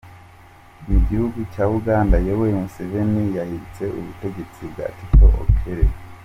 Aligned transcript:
Mu 0.89 0.97
gihugu 1.07 1.37
cya 1.53 1.65
Uganda, 1.77 2.15
Yoweri 2.27 2.57
Museveni 2.61 3.23
yahiritse 3.37 3.83
ubutegetsi 3.99 4.61
bwa 4.71 4.85
Tito 4.97 5.25
Okello. 5.43 5.89